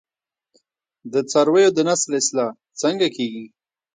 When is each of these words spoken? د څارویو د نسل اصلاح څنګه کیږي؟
د 1.13 1.15
څارویو 1.31 1.71
د 1.77 1.79
نسل 1.89 2.11
اصلاح 2.21 2.49
څنګه 2.81 3.07
کیږي؟ 3.15 3.45